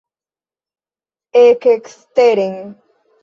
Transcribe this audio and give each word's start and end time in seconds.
Ekeksteren! 1.43 2.57